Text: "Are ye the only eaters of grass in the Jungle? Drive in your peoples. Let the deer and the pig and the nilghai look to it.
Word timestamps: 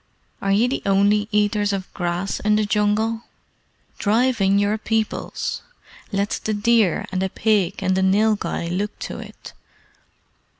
"Are 0.41 0.51
ye 0.51 0.65
the 0.67 0.81
only 0.83 1.29
eaters 1.31 1.71
of 1.71 1.93
grass 1.93 2.39
in 2.39 2.55
the 2.55 2.65
Jungle? 2.65 3.25
Drive 3.99 4.41
in 4.41 4.57
your 4.57 4.79
peoples. 4.79 5.61
Let 6.11 6.39
the 6.43 6.55
deer 6.55 7.05
and 7.11 7.21
the 7.21 7.29
pig 7.29 7.83
and 7.83 7.95
the 7.95 8.01
nilghai 8.01 8.67
look 8.67 8.97
to 8.97 9.19
it. 9.19 9.53